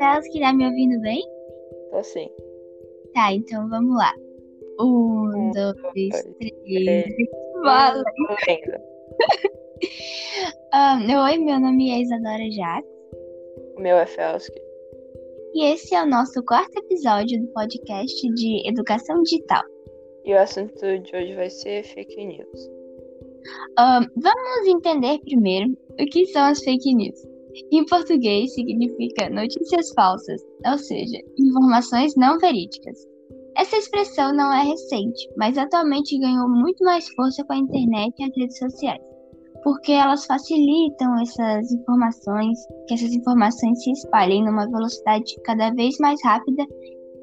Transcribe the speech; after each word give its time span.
Elas 0.00 0.26
que 0.28 0.40
tá 0.40 0.52
me 0.52 0.66
ouvindo 0.66 1.00
bem? 1.00 1.22
Tô 1.90 2.02
sim. 2.02 2.28
Tá, 3.14 3.32
então 3.32 3.68
vamos 3.68 3.96
lá. 3.96 4.12
Um, 4.80 5.28
Um, 5.28 5.50
dois, 5.52 5.74
dois, 5.74 6.34
três. 6.38 6.52
três. 6.84 7.30
Fala. 7.64 8.04
Lendo. 8.46 8.78
Ah, 10.72 10.98
oi, 11.24 11.38
meu 11.38 11.58
nome 11.58 11.90
é 11.90 12.00
Isadora 12.00 12.50
Jacques 12.50 12.90
O 13.76 13.80
meu 13.80 13.96
é 13.96 14.06
Felski. 14.06 14.60
e 15.54 15.64
esse 15.72 15.94
é 15.94 16.02
o 16.02 16.06
nosso 16.06 16.44
quarto 16.44 16.78
episódio 16.78 17.40
do 17.40 17.48
podcast 17.48 18.34
de 18.34 18.68
Educação 18.68 19.22
Digital. 19.22 19.62
E 20.24 20.34
o 20.34 20.38
assunto 20.38 20.98
de 20.98 21.16
hoje 21.16 21.34
vai 21.34 21.48
ser 21.50 21.82
fake 21.84 22.24
news. 22.26 22.77
Ah, 23.78 24.00
vamos 24.16 24.66
entender 24.66 25.18
primeiro 25.20 25.76
o 26.00 26.04
que 26.06 26.26
são 26.26 26.42
as 26.46 26.60
fake 26.60 26.94
news. 26.94 27.18
Em 27.72 27.84
português, 27.86 28.54
significa 28.54 29.28
notícias 29.30 29.90
falsas, 29.94 30.40
ou 30.66 30.78
seja, 30.78 31.18
informações 31.38 32.14
não 32.16 32.38
verídicas. 32.38 32.98
Essa 33.56 33.76
expressão 33.76 34.32
não 34.32 34.52
é 34.52 34.62
recente, 34.62 35.28
mas 35.36 35.58
atualmente 35.58 36.18
ganhou 36.18 36.48
muito 36.48 36.84
mais 36.84 37.08
força 37.14 37.44
com 37.44 37.52
a 37.54 37.56
internet 37.56 38.14
e 38.18 38.24
as 38.24 38.36
redes 38.36 38.58
sociais, 38.58 39.02
porque 39.64 39.90
elas 39.90 40.24
facilitam 40.26 41.20
essas 41.20 41.72
informações, 41.72 42.56
que 42.86 42.94
essas 42.94 43.12
informações 43.12 43.82
se 43.82 43.90
espalhem 43.90 44.44
numa 44.44 44.70
velocidade 44.70 45.34
cada 45.42 45.70
vez 45.70 45.96
mais 45.98 46.20
rápida 46.22 46.64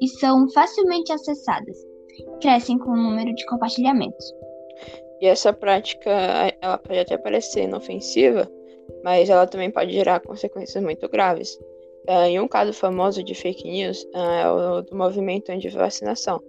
e 0.00 0.08
são 0.08 0.46
facilmente 0.50 1.10
acessadas. 1.10 1.76
Crescem 2.42 2.78
com 2.78 2.90
o 2.90 3.02
número 3.02 3.34
de 3.34 3.46
compartilhamentos. 3.46 4.26
E 5.20 5.26
essa 5.26 5.52
prática, 5.52 6.10
ela 6.60 6.78
pode 6.78 6.98
até 6.98 7.16
parecer 7.16 7.64
inofensiva, 7.64 8.50
mas 9.02 9.30
ela 9.30 9.46
também 9.46 9.70
pode 9.70 9.92
gerar 9.92 10.20
consequências 10.20 10.82
muito 10.82 11.08
graves. 11.08 11.58
Ah, 12.08 12.28
em 12.28 12.38
um 12.38 12.46
caso 12.46 12.72
famoso 12.72 13.22
de 13.22 13.34
fake 13.34 13.68
news 13.68 14.06
ah, 14.14 14.40
é 14.40 14.48
o 14.50 14.82
do 14.82 14.96
movimento 14.96 15.50
anti-vacinação, 15.50 16.40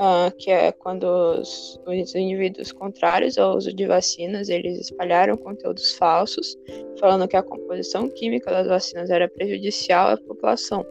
ah, 0.00 0.32
que 0.36 0.50
é 0.50 0.72
quando 0.72 1.04
os, 1.04 1.78
os 1.86 2.14
indivíduos 2.14 2.72
contrários 2.72 3.38
ao 3.38 3.56
uso 3.56 3.72
de 3.72 3.86
vacinas, 3.86 4.48
eles 4.48 4.80
espalharam 4.80 5.36
conteúdos 5.36 5.92
falsos, 5.92 6.56
falando 6.98 7.28
que 7.28 7.36
a 7.36 7.42
composição 7.42 8.08
química 8.08 8.50
das 8.50 8.66
vacinas 8.66 9.10
era 9.10 9.28
prejudicial 9.28 10.10
à 10.10 10.16
população. 10.16 10.84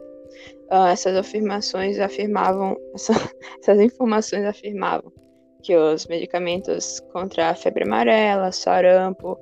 Essas 0.90 1.16
afirmações 1.16 1.98
afirmavam, 1.98 2.76
essa- 2.94 3.30
essas 3.60 3.80
informações 3.80 4.44
afirmavam 4.44 5.12
que 5.66 5.76
os 5.76 6.06
medicamentos 6.06 7.00
contra 7.12 7.50
a 7.50 7.54
febre 7.54 7.82
amarela, 7.82 8.52
sarampo 8.52 9.36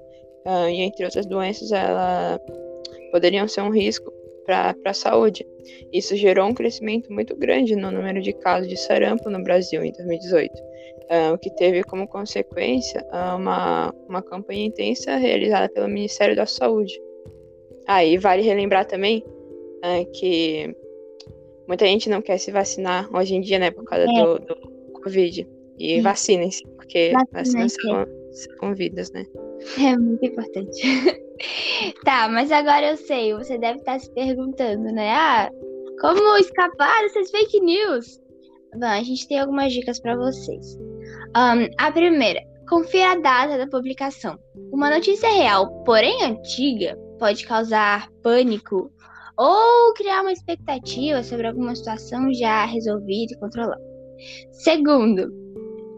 ah, 0.47 0.71
e 0.71 0.81
entre 0.81 1.05
outras 1.05 1.27
doenças, 1.27 1.71
ela 1.71 2.41
poderiam 3.13 3.47
ser 3.47 3.61
um 3.61 3.71
risco 3.71 4.11
para 4.47 4.75
a 4.87 4.95
saúde. 4.95 5.47
Isso 5.93 6.17
gerou 6.17 6.47
um 6.47 6.55
crescimento 6.55 7.13
muito 7.13 7.37
grande 7.37 7.77
no 7.77 7.91
número 7.91 8.23
de 8.23 8.33
casos 8.33 8.69
de 8.69 8.77
sarampo 8.77 9.29
no 9.29 9.43
Brasil 9.43 9.85
em 9.85 9.93
2018, 9.93 10.53
ah, 11.11 11.33
o 11.35 11.39
que 11.39 11.51
teve 11.51 11.85
como 11.85 12.09
consequência 12.09 13.07
ah, 13.11 13.37
uma, 13.37 13.95
uma 14.09 14.23
campanha 14.23 14.65
intensa 14.65 15.17
realizada 15.17 15.69
pelo 15.69 15.89
Ministério 15.89 16.35
da 16.35 16.47
Saúde. 16.47 16.99
Aí 17.87 18.17
vale 18.17 18.41
relembrar 18.41 18.87
também 18.87 19.23
ah, 19.83 20.03
que 20.15 20.75
muita 21.69 21.85
gente 21.87 22.09
não 22.09 22.23
quer 22.23 22.39
se 22.39 22.51
vacinar 22.51 23.15
hoje 23.15 23.35
em 23.35 23.43
dia, 23.43 23.59
né, 23.59 23.71
por 23.71 23.85
causa 23.85 24.07
É. 24.09 24.23
do, 24.23 24.39
do 24.39 24.93
Covid. 25.03 25.47
E 25.79 26.01
vacinem-se, 26.01 26.63
porque 26.77 27.13
Vacinem-se. 27.33 27.77
salvam, 27.83 28.07
salvam 28.33 28.75
vidas, 28.75 29.11
né? 29.13 29.25
É 29.79 29.97
muito 29.97 30.25
importante. 30.25 30.81
tá, 32.05 32.29
mas 32.29 32.53
agora 32.53 32.91
eu 32.91 32.97
sei, 32.97 33.35
você 33.35 33.59
deve 33.59 33.79
estar 33.79 33.99
se 33.99 34.13
perguntando, 34.13 34.85
né? 34.93 35.11
Ah, 35.11 35.51
como 36.01 36.37
escapar 36.37 37.03
dessas 37.03 37.31
fake 37.31 37.61
news? 37.61 38.21
Bom, 38.75 38.87
a 38.87 39.03
gente 39.03 39.27
tem 39.29 39.39
algumas 39.39 39.73
dicas 39.73 40.01
para 40.01 40.17
vocês. 40.17 40.79
Ahn, 41.35 41.69
a 41.79 41.93
primeira, 41.93 42.41
confira 42.69 43.13
a 43.13 43.17
data 43.17 43.59
da 43.59 43.67
publicação. 43.67 44.39
Uma 44.73 44.91
notícia 44.91 45.29
real, 45.29 45.71
porém 45.85 46.23
antiga, 46.25 46.97
pode 47.19 47.47
causar 47.47 48.09
pânico 48.23 48.91
ou 49.37 49.93
criar 49.95 50.23
uma 50.23 50.33
expectativa 50.33 51.23
sobre 51.23 51.47
alguma 51.47 51.75
situação 51.75 52.33
já 52.33 52.65
resolvida 52.65 53.33
e 53.33 53.39
controlada. 53.39 53.83
Segundo, 54.53 55.33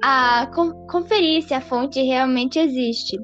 a 0.09 0.47
con- 0.55 0.87
conferir 0.87 1.43
se 1.43 1.53
a 1.53 1.61
fonte 1.61 2.01
realmente 2.01 2.61
existe. 2.61 3.19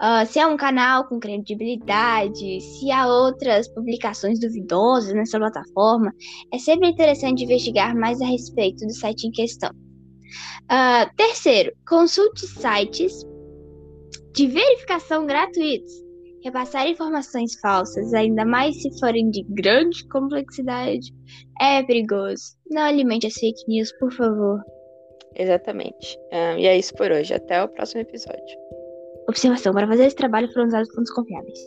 Ah, 0.00 0.24
se 0.24 0.38
é 0.38 0.46
um 0.46 0.56
canal 0.56 1.08
com 1.08 1.18
credibilidade, 1.18 2.60
se 2.60 2.88
há 2.92 3.08
outras 3.08 3.66
publicações 3.74 4.38
duvidosas 4.38 5.12
nessa 5.12 5.40
plataforma, 5.40 6.12
é 6.54 6.58
sempre 6.58 6.88
interessante 6.88 7.42
investigar 7.42 7.96
mais 7.96 8.20
a 8.20 8.26
respeito 8.26 8.86
do 8.86 8.94
site 8.94 9.26
em 9.26 9.32
questão. 9.32 9.70
Ah, 10.68 11.10
terceiro, 11.16 11.72
consulte 11.84 12.46
sites 12.46 13.12
de 14.32 14.46
verificação 14.46 15.26
gratuitos. 15.26 15.92
Repassar 16.44 16.86
informações 16.86 17.58
falsas, 17.58 18.14
ainda 18.14 18.46
mais 18.46 18.80
se 18.80 19.00
forem 19.00 19.30
de 19.30 19.42
grande 19.48 20.06
complexidade, 20.06 21.12
é 21.60 21.82
perigoso. 21.82 22.56
Não 22.70 22.82
alimente 22.82 23.26
as 23.26 23.34
fake 23.34 23.64
news, 23.66 23.90
por 23.98 24.12
favor. 24.12 24.60
Exatamente. 25.36 26.18
Ah, 26.32 26.58
e 26.58 26.66
é 26.66 26.76
isso 26.76 26.94
por 26.94 27.10
hoje. 27.10 27.34
Até 27.34 27.62
o 27.62 27.68
próximo 27.68 28.00
episódio. 28.00 28.58
Observação: 29.28 29.72
para 29.72 29.86
fazer 29.86 30.06
esse 30.06 30.16
trabalho 30.16 30.52
foram 30.52 30.66
usados 30.66 30.92
fontes 30.94 31.12
confiáveis. 31.12 31.58